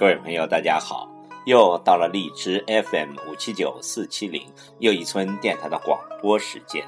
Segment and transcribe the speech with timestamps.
[0.00, 1.06] 各位朋友，大家好！
[1.44, 4.42] 又到了荔枝 FM 五七九四七零
[4.78, 6.82] 又一村电台的广播时间。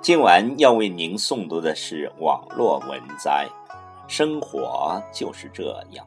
[0.00, 3.46] 今晚要为您诵读的是网络文摘，
[4.08, 6.06] 《生活就是这样》。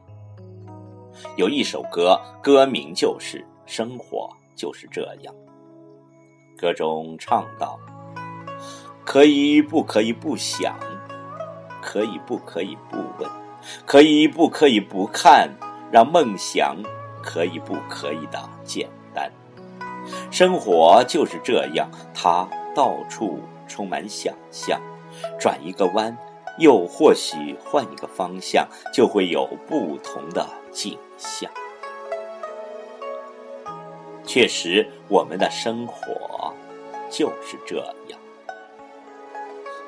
[1.36, 5.32] 有一首歌，歌名就是《生活就是这样》。
[6.60, 7.78] 歌中唱道
[9.06, 10.76] ：“可以不可以不想？
[11.80, 13.30] 可以不可以不问？
[13.86, 15.48] 可以不可以不看？
[15.90, 16.76] 让梦想。”
[17.22, 19.30] 可以不可以的简单，
[20.30, 24.80] 生活就是这样，它到处充满想象。
[25.38, 26.16] 转一个弯，
[26.56, 31.50] 又或许换一个方向，就会有不同的景象。
[34.24, 36.54] 确实，我们的生活
[37.10, 38.18] 就是这样。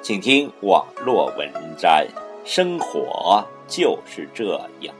[0.02, 2.06] 请听网络文摘：
[2.44, 4.94] 生活就是这样。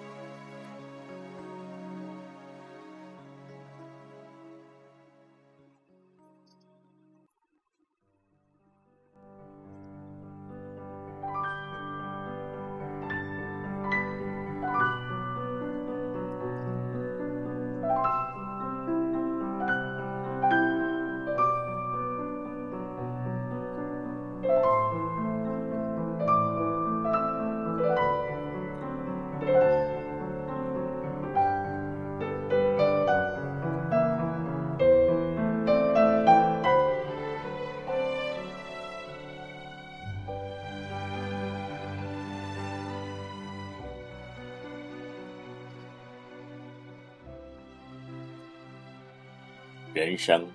[49.94, 50.46] 人生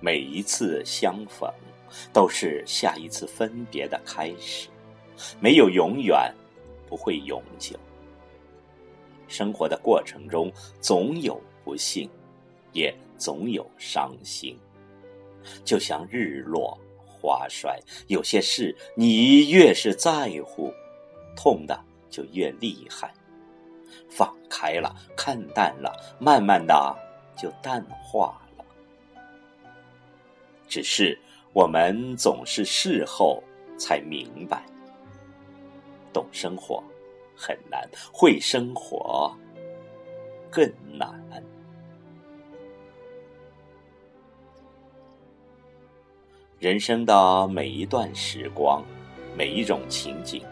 [0.00, 1.48] 每一次相逢，
[2.12, 4.68] 都是下一次分别的开始。
[5.38, 6.34] 没有永远，
[6.88, 7.78] 不会永久。
[9.28, 12.10] 生活的过程中，总有不幸，
[12.72, 14.58] 也总有伤心。
[15.64, 20.72] 就像日落花衰，有些事你越是在乎，
[21.36, 21.80] 痛的
[22.10, 23.14] 就越厉害。
[24.10, 26.96] 放开了，看淡了，慢慢的
[27.36, 28.40] 就淡化。
[30.74, 31.16] 只是
[31.52, 33.40] 我们总是事后
[33.78, 34.60] 才明白，
[36.12, 36.82] 懂生活
[37.36, 39.32] 很难，会生活
[40.50, 40.68] 更
[40.98, 41.14] 难。
[46.58, 48.84] 人生的每一段时光，
[49.38, 50.42] 每一种情景，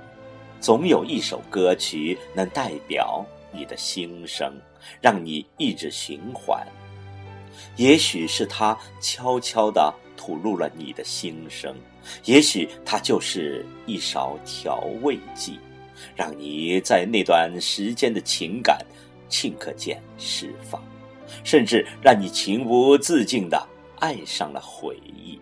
[0.61, 4.55] 总有一首歌曲能代表你的心声，
[5.01, 6.65] 让你一直循环。
[7.77, 9.95] 也许是他悄悄的。
[10.15, 11.75] 吐露了你的心声，
[12.27, 15.59] 也许它就是一勺调味剂，
[16.15, 18.79] 让你在那段时间的情感
[19.29, 20.81] 顷刻间释放，
[21.43, 23.67] 甚至让你情不自禁的
[23.99, 25.41] 爱上了回忆。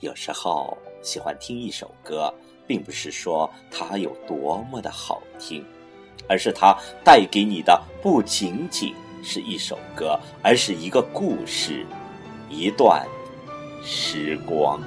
[0.00, 2.30] 有时候喜欢听一首歌，
[2.66, 5.64] 并不是说它有多么的好听，
[6.28, 11.86] 而是它带给你的不仅仅是一首歌，而是一个故事。
[12.50, 13.04] 一段
[13.82, 14.80] 时光。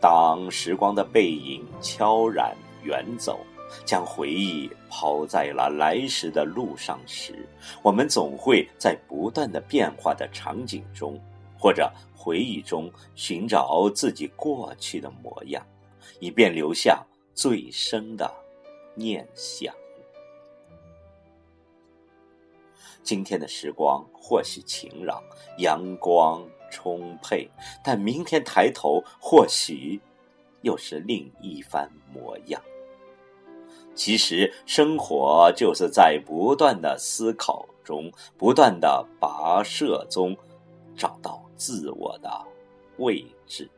[0.00, 3.38] 当时光的背影悄然远走，
[3.84, 7.46] 将回忆抛在了来时的路上时，
[7.82, 11.20] 我们总会在不断的变化的场景中。
[11.58, 15.64] 或者回忆中寻找自己过去的模样，
[16.18, 17.00] 以便留下
[17.34, 18.28] 最深的
[18.96, 19.72] 念想。
[23.04, 25.22] 今天的时光或许晴朗，
[25.58, 27.48] 阳光充沛，
[27.84, 30.00] 但明天抬头，或许
[30.62, 32.60] 又是另一番模样。
[33.94, 40.36] 其实，生活就是在不断的思考中，不断的跋涉中，
[40.96, 41.40] 找到。
[41.54, 42.28] 自我的
[42.96, 43.70] 位置，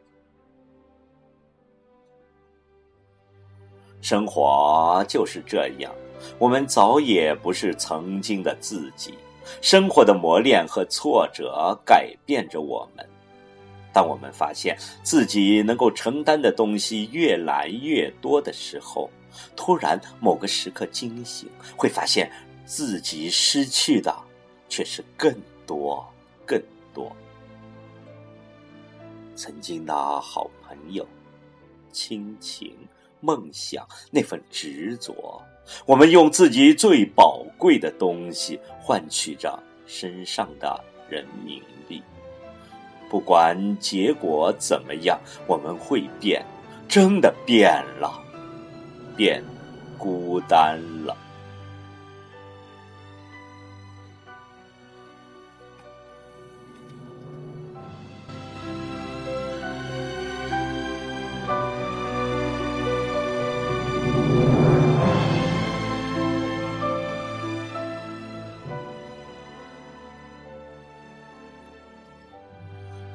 [4.00, 5.92] 生活就是这样。
[6.38, 9.12] 我们早也不是曾经的自己。
[9.60, 13.06] 生活的磨练和挫折改变着我们。
[13.92, 19.10] 当我们发现自己能够承担的东西越来越多的时候，
[19.56, 22.30] 突然某个时刻惊醒，会发现
[22.64, 24.14] 自己失去的
[24.68, 25.34] 却是更
[25.66, 26.06] 多、
[26.46, 26.60] 更
[26.92, 27.14] 多。
[29.36, 31.06] 曾经的好朋友、
[31.92, 32.72] 亲情、
[33.20, 35.42] 梦想、那份执着。
[35.86, 42.02] 我们用自己最宝贵的东西换取着身上的人民币。
[43.10, 46.44] 不管结果怎么样，我们会变，
[46.88, 48.23] 真的变了，
[49.16, 49.42] 变
[49.98, 51.16] 孤单了。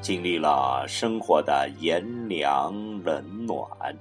[0.01, 2.73] 经历了生活的炎凉
[3.03, 3.95] 冷暖，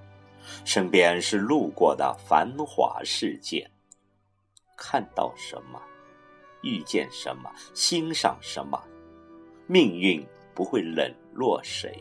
[0.64, 3.68] 身边是路过的繁华世界。
[4.76, 5.80] 看到什么，
[6.62, 8.82] 遇见什么，欣赏什么，
[9.66, 10.24] 命运
[10.54, 11.92] 不会冷落谁，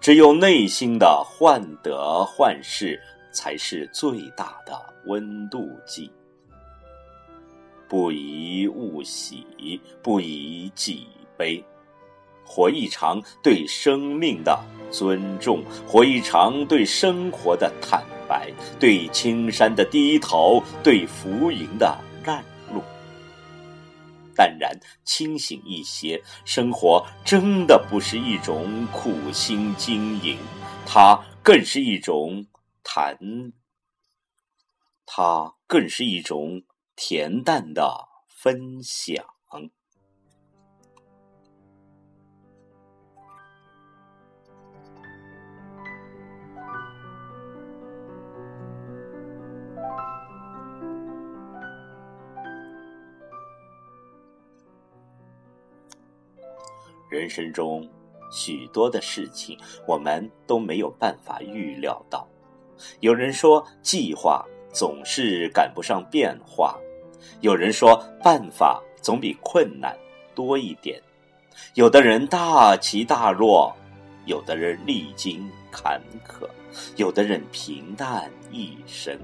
[0.00, 3.00] 只有内心的患得患失
[3.32, 6.10] 才是最大的温度计。
[7.88, 11.62] 不以物喜，不以己悲。
[12.44, 14.60] 活一场对生命的
[14.90, 22.82] 尊重，活一场对生活的坦白，对青山的低头，对浮云的淡落。
[24.34, 30.38] 淡然清醒一些，生活真的不是一种苦心经营，
[30.86, 32.46] 它更是一种
[32.82, 33.18] 谈，
[35.04, 36.62] 它更是一种
[36.96, 39.24] 恬淡的分享。
[57.10, 57.86] 人生中
[58.30, 62.26] 许多的事情，我们都没有办法预料到。
[63.00, 66.78] 有人说，计划总是赶不上变化；
[67.40, 69.94] 有人说，办法总比困难
[70.34, 71.02] 多一点。
[71.74, 73.74] 有的人大起大落，
[74.24, 76.48] 有的人历经坎坷，
[76.96, 79.18] 有的人平淡一生。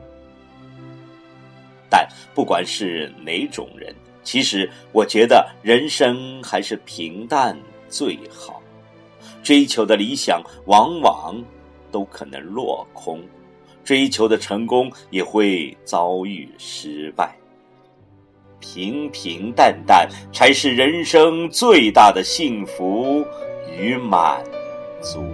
[1.89, 3.95] 但不管是哪种人，
[4.25, 7.57] 其实我觉得人生还是平淡。
[7.97, 8.61] 最好，
[9.43, 11.35] 追求的理想往往
[11.91, 13.23] 都可能落空，
[13.83, 17.35] 追求的成功也会遭遇失败。
[18.61, 23.25] 平平淡淡才是人生最大的幸福
[23.79, 24.45] 与满
[25.01, 25.25] 足。